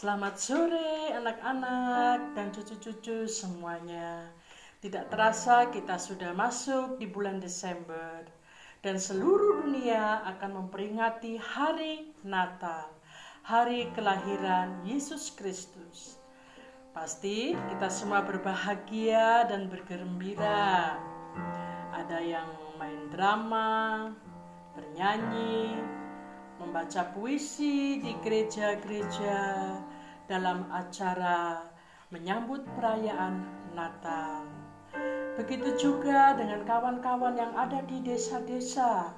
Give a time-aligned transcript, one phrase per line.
[0.00, 4.32] Selamat sore anak-anak dan cucu-cucu semuanya.
[4.80, 8.24] Tidak terasa kita sudah masuk di bulan Desember
[8.80, 12.88] dan seluruh dunia akan memperingati hari Natal,
[13.44, 16.16] hari kelahiran Yesus Kristus.
[16.96, 20.96] Pasti kita semua berbahagia dan bergembira.
[21.92, 22.48] Ada yang
[22.80, 24.08] main drama,
[24.72, 25.99] bernyanyi,
[26.60, 29.40] membaca puisi di gereja-gereja
[30.28, 31.64] dalam acara
[32.12, 33.42] menyambut perayaan
[33.72, 34.44] Natal.
[35.40, 39.16] Begitu juga dengan kawan-kawan yang ada di desa-desa,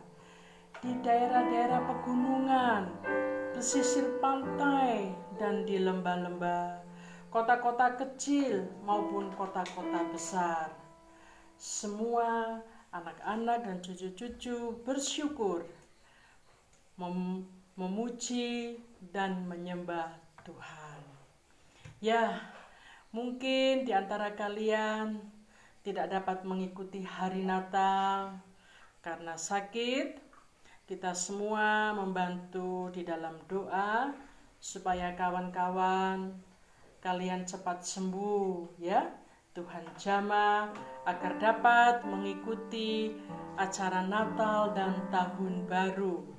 [0.79, 2.87] di daerah-daerah pegunungan,
[3.59, 6.79] pesisir pantai, dan di lembah-lembah,
[7.35, 10.71] kota-kota kecil maupun kota-kota besar.
[11.59, 12.61] Semua
[12.93, 15.65] anak-anak dan cucu-cucu bersyukur
[16.97, 18.77] mem memuji
[19.13, 20.13] dan menyembah
[20.45, 21.01] Tuhan.
[22.03, 22.53] Ya,
[23.15, 25.23] mungkin di antara kalian
[25.83, 28.39] tidak dapat mengikuti hari Natal
[29.03, 30.21] karena sakit.
[30.83, 34.13] Kita semua membantu di dalam doa
[34.61, 36.37] supaya kawan-kawan
[37.01, 39.09] kalian cepat sembuh ya.
[39.53, 40.73] Tuhan jamah
[41.05, 43.13] agar dapat mengikuti
[43.61, 46.32] acara Natal dan Tahun Baru.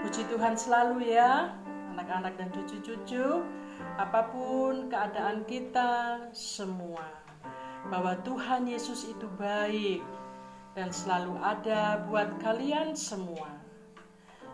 [0.00, 1.52] Puji Tuhan selalu ya,
[1.92, 3.44] anak-anak dan cucu-cucu,
[4.00, 7.04] apa pun keadaan kita semua,
[7.92, 10.00] bahwa Tuhan Yesus itu baik
[10.72, 13.52] dan selalu ada buat kalian semua.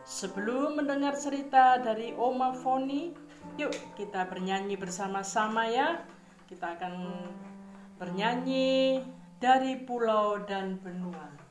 [0.03, 3.15] Sebelum mendengar cerita dari Oma Foni,
[3.55, 6.03] yuk kita bernyanyi bersama-sama ya.
[6.51, 6.95] Kita akan
[8.03, 9.03] bernyanyi
[9.39, 11.46] dari pulau dan benua.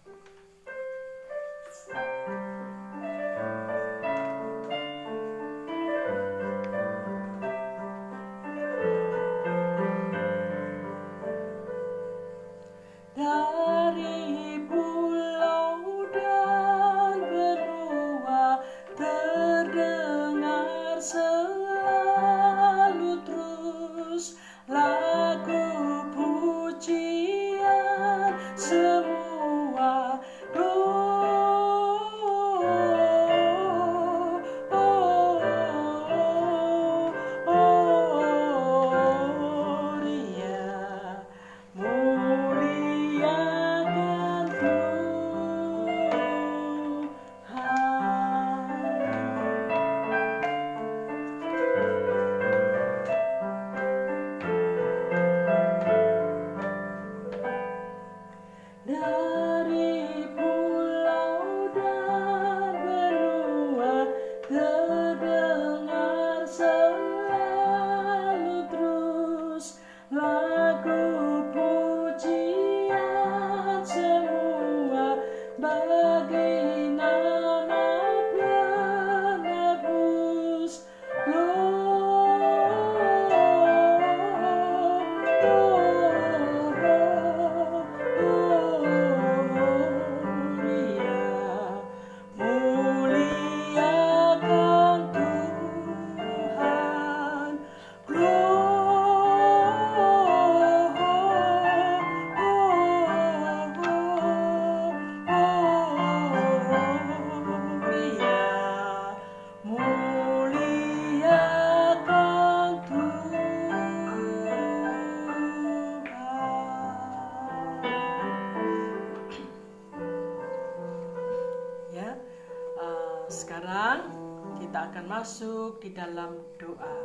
[125.26, 126.96] Masuk di dalam doa.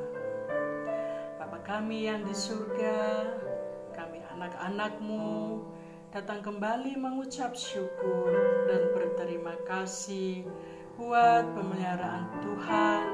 [1.41, 3.25] Bapa kami yang di surga,
[3.97, 5.65] kami anak-anakmu
[6.13, 8.37] datang kembali mengucap syukur
[8.69, 10.45] dan berterima kasih
[11.01, 13.05] buat pemeliharaan Tuhan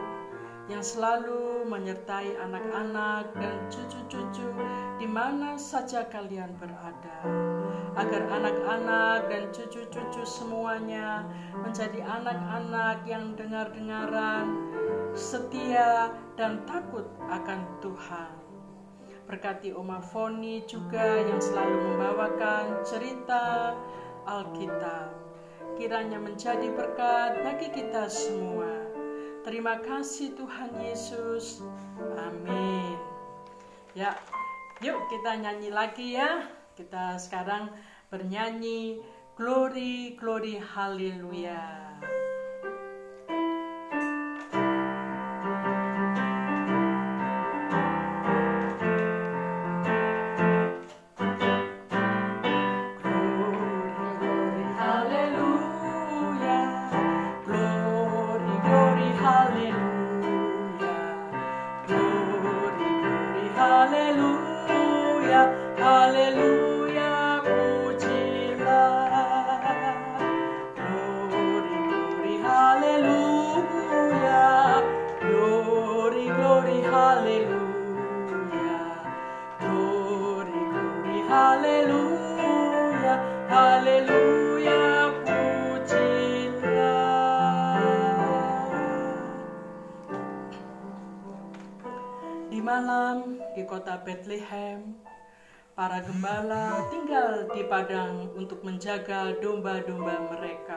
[0.75, 4.48] yang selalu menyertai anak-anak dan cucu-cucu
[4.97, 7.18] di mana saja kalian berada.
[7.98, 11.27] Agar anak-anak dan cucu-cucu semuanya
[11.59, 14.47] menjadi anak-anak yang dengar-dengaran,
[15.18, 18.33] setia, dan takut akan Tuhan.
[19.27, 23.74] Berkati Oma Foni juga yang selalu membawakan cerita
[24.22, 25.10] Alkitab.
[25.74, 28.85] Kiranya menjadi berkat bagi kita semua.
[29.47, 31.63] Terima kasih Tuhan Yesus.
[32.19, 32.98] Amin.
[33.95, 34.19] Ya,
[34.83, 36.51] yuk kita nyanyi lagi ya.
[36.75, 37.71] Kita sekarang
[38.10, 38.98] bernyanyi
[39.39, 41.63] Glory, Glory, Haleluya.
[95.97, 100.77] Para gembala tinggal di padang untuk menjaga domba-domba mereka.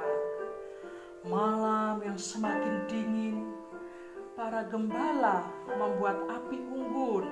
[1.28, 3.52] Malam yang semakin dingin,
[4.40, 5.44] para gembala
[5.76, 7.28] membuat api unggun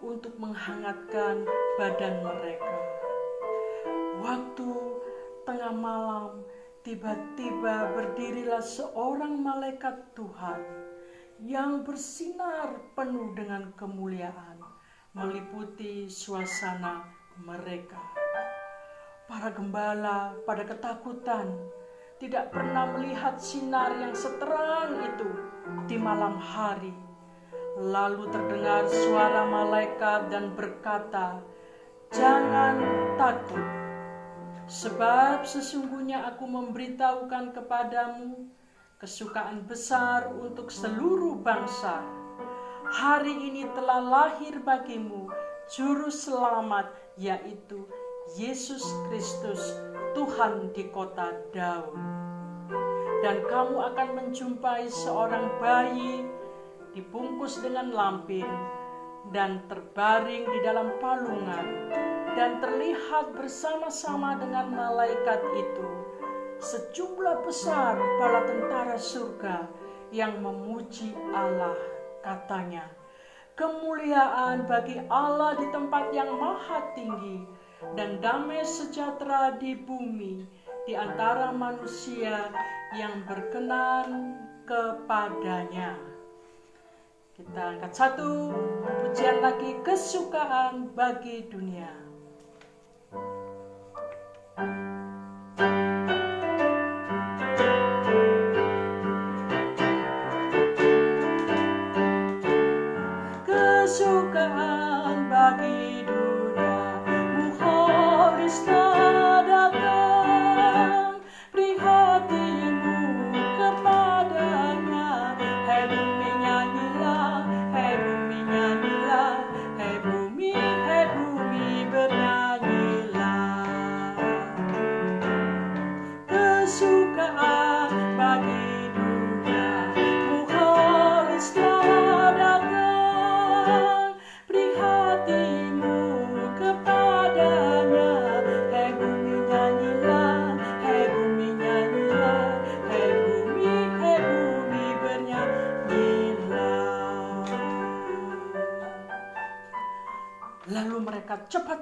[0.00, 1.44] untuk menghangatkan
[1.76, 2.80] badan mereka.
[4.24, 4.72] Waktu
[5.44, 6.48] tengah malam,
[6.80, 10.64] tiba-tiba berdirilah seorang malaikat Tuhan
[11.44, 14.61] yang bersinar penuh dengan kemuliaan,
[15.12, 17.04] meliputi suasana
[17.36, 18.00] mereka.
[19.28, 21.52] Para gembala pada ketakutan
[22.16, 25.28] tidak pernah melihat sinar yang seterang itu
[25.84, 26.96] di malam hari.
[27.76, 31.40] Lalu terdengar suara malaikat dan berkata,
[32.12, 32.76] "Jangan
[33.16, 33.64] takut,
[34.68, 38.48] sebab sesungguhnya Aku memberitahukan kepadamu
[39.02, 42.21] kesukaan besar untuk seluruh bangsa.
[42.92, 45.32] Hari ini telah lahir bagimu
[45.64, 47.88] Juru Selamat, yaitu
[48.36, 49.80] Yesus Kristus,
[50.12, 51.96] Tuhan di kota Daud.
[53.24, 56.28] Dan kamu akan menjumpai seorang bayi
[56.92, 58.44] dibungkus dengan lampin
[59.32, 61.96] dan terbaring di dalam palungan
[62.36, 65.88] dan terlihat bersama-sama dengan malaikat itu
[66.60, 69.64] sejumlah besar bala tentara surga
[70.12, 71.91] yang memuji Allah
[72.22, 72.86] katanya
[73.58, 77.44] kemuliaan bagi Allah di tempat yang maha tinggi
[77.98, 80.46] dan damai sejahtera di bumi
[80.88, 82.48] di antara manusia
[82.96, 85.98] yang berkenan kepadanya.
[87.32, 88.52] Kita angkat satu
[89.02, 92.01] pujian lagi kesukaan bagi dunia.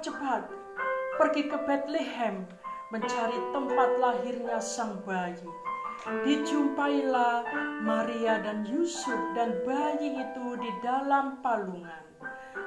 [0.01, 0.49] Cepat-cepat
[1.21, 2.49] pergi ke Bethlehem
[2.89, 5.45] mencari tempat lahirnya sang bayi.
[6.25, 7.45] Dijumpailah
[7.85, 12.01] Maria dan Yusuf dan bayi itu di dalam palungan.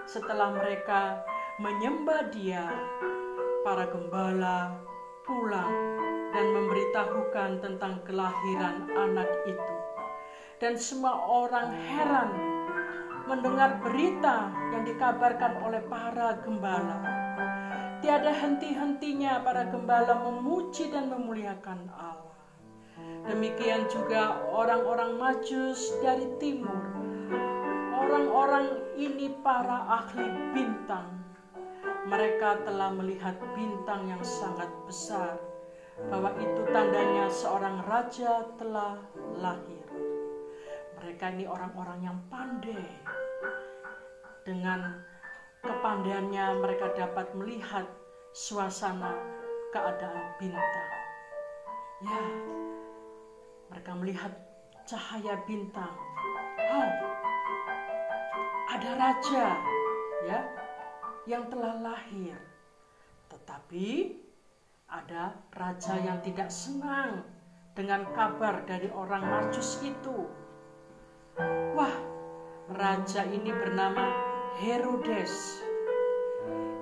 [0.06, 1.26] Setelah mereka
[1.58, 2.70] menyembah dia,
[3.66, 4.78] para gembala
[5.26, 5.74] pulang
[6.30, 9.74] dan memberitahukan tentang kelahiran anak itu.
[10.62, 12.30] Dan semua orang heran
[13.26, 17.13] mendengar berita yang dikabarkan oleh para gembala.
[18.04, 22.36] Tiada henti-hentinya para gembala memuji dan memuliakan Allah.
[23.24, 26.84] Demikian juga orang-orang majus dari timur.
[27.96, 31.16] Orang-orang ini para ahli bintang.
[32.04, 35.40] Mereka telah melihat bintang yang sangat besar,
[36.12, 39.00] bahwa itu tandanya seorang raja telah
[39.40, 39.88] lahir.
[41.00, 42.84] Mereka ini orang-orang yang pandai,
[44.44, 44.92] dengan
[45.64, 47.88] kepandaiannya mereka dapat melihat
[48.36, 49.16] suasana
[49.72, 50.90] keadaan bintang.
[52.04, 52.22] Ya,
[53.72, 54.32] mereka melihat
[54.84, 55.96] cahaya bintang.
[56.60, 56.90] Oh,
[58.68, 59.46] ada raja
[60.28, 60.40] ya
[61.24, 62.36] yang telah lahir.
[63.32, 64.20] Tetapi
[64.86, 67.24] ada raja yang tidak senang
[67.74, 70.28] dengan kabar dari orang Majus itu.
[71.74, 71.96] Wah,
[72.70, 74.23] raja ini bernama
[74.54, 75.58] Herodes.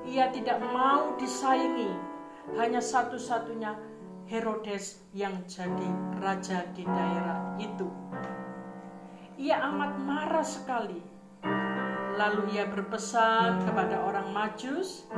[0.05, 1.89] Ia tidak mau disaingi,
[2.53, 3.73] hanya satu-satunya
[4.29, 5.89] Herodes yang jadi
[6.21, 7.89] raja di daerah itu.
[9.41, 11.01] Ia amat marah sekali.
[12.21, 15.09] Lalu ia berpesan kepada orang Majus,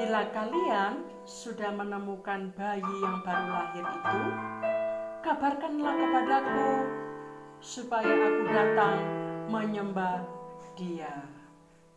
[0.00, 4.20] "Bila kalian sudah menemukan bayi yang baru lahir itu,
[5.20, 6.72] kabarkanlah kepadaku
[7.60, 8.96] supaya aku datang
[9.52, 10.41] menyembah
[10.76, 11.12] dia.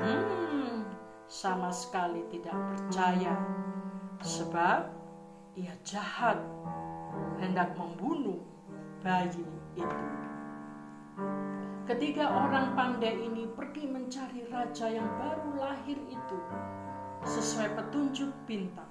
[0.00, 0.84] Hmm,
[1.28, 3.34] sama sekali tidak percaya.
[4.20, 4.92] Sebab
[5.56, 6.36] ia jahat
[7.40, 8.40] hendak membunuh
[9.00, 9.98] bayi itu.
[11.88, 16.38] Ketiga orang pandai ini pergi mencari raja yang baru lahir itu
[17.26, 18.89] sesuai petunjuk bintang.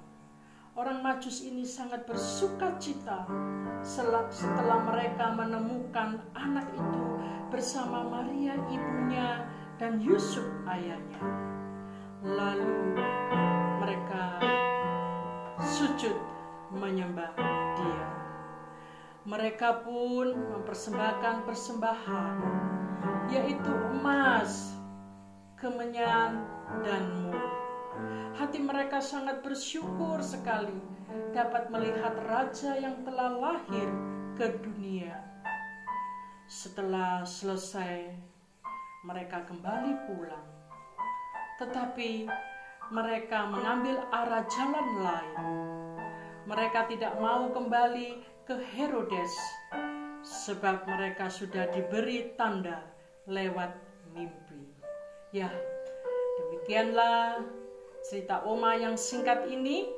[0.80, 3.28] Orang Majus ini sangat bersuka cita
[3.84, 7.04] setelah mereka menemukan anak itu
[7.52, 9.44] bersama Maria ibunya
[9.76, 11.20] dan Yusuf ayahnya.
[12.24, 12.96] Lalu
[13.76, 14.40] mereka
[15.60, 16.16] sujud
[16.72, 17.28] menyembah
[17.76, 18.08] dia.
[19.28, 22.36] Mereka pun mempersembahkan persembahan
[23.28, 24.80] yaitu emas,
[25.60, 26.40] kemenyan,
[26.80, 27.49] dan mur.
[28.36, 30.80] Hati mereka sangat bersyukur sekali
[31.30, 33.88] dapat melihat raja yang telah lahir
[34.34, 35.14] ke dunia.
[36.50, 38.10] Setelah selesai,
[39.06, 40.48] mereka kembali pulang.
[41.60, 42.26] Tetapi
[42.90, 45.40] mereka mengambil arah jalan lain.
[46.48, 49.30] Mereka tidak mau kembali ke Herodes
[50.26, 52.82] sebab mereka sudah diberi tanda
[53.30, 53.76] lewat
[54.10, 54.66] mimpi.
[55.30, 55.54] Ya,
[56.42, 57.59] demikianlah
[58.00, 59.88] cerita Oma yang singkat ini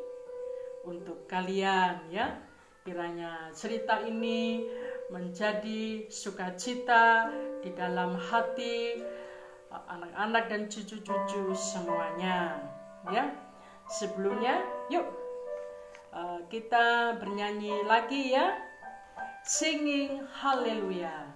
[0.86, 2.38] untuk kalian ya.
[2.82, 4.66] Kiranya cerita ini
[5.06, 7.30] menjadi sukacita
[7.62, 8.98] di dalam hati
[9.70, 12.58] uh, anak-anak dan cucu-cucu semuanya
[13.06, 13.30] ya.
[13.86, 15.06] Sebelumnya yuk
[16.10, 18.58] uh, kita bernyanyi lagi ya.
[19.46, 21.26] Singing hallelujah.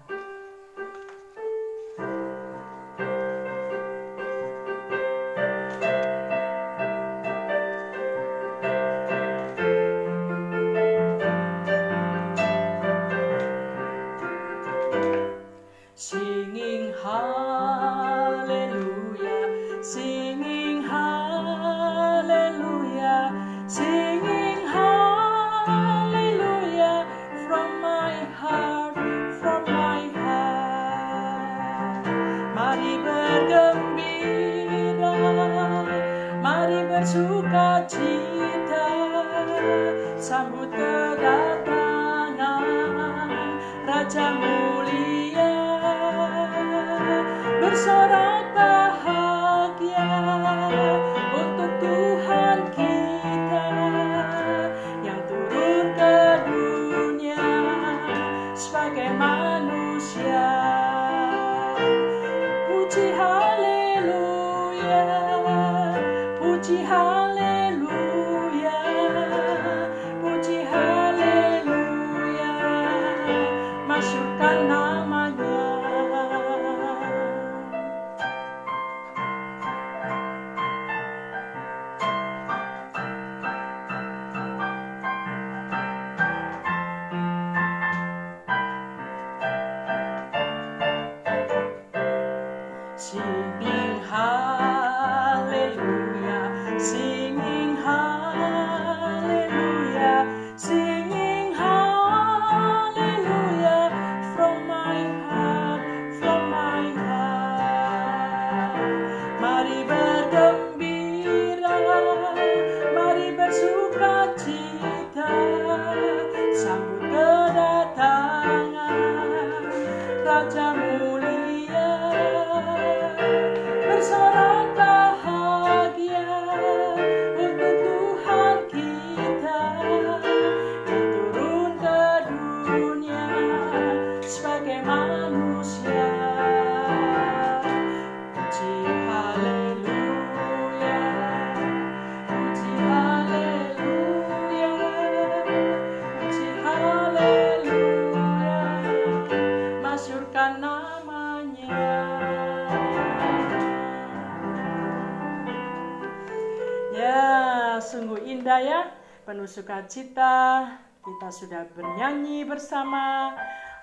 [159.27, 160.71] Penuh sukacita,
[161.03, 163.35] kita sudah bernyanyi bersama,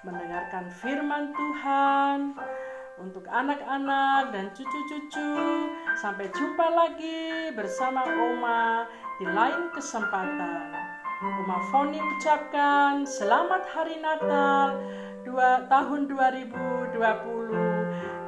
[0.08, 2.32] mendengarkan firman Tuhan
[3.04, 5.68] untuk anak-anak dan cucu-cucu.
[6.00, 8.88] Sampai jumpa lagi bersama Oma
[9.20, 10.72] di lain kesempatan.
[11.20, 14.80] Oma Foni ucapkan selamat hari Natal
[15.28, 16.96] dua, tahun 2020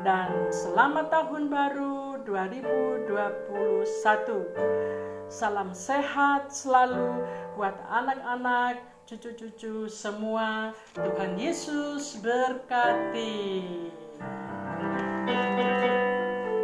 [0.03, 5.14] dan selamat tahun baru 2021.
[5.25, 7.25] Salam sehat selalu
[7.57, 8.77] buat anak-anak,
[9.09, 10.69] cucu-cucu semua.
[10.93, 13.65] Tuhan Yesus berkati.